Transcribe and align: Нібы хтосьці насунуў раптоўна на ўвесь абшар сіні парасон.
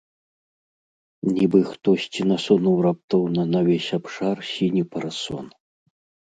Нібы 1.35 1.59
хтосьці 1.71 2.21
насунуў 2.31 2.75
раптоўна 2.87 3.41
на 3.57 3.63
ўвесь 3.67 3.91
абшар 3.99 4.37
сіні 4.51 4.83
парасон. 4.97 5.45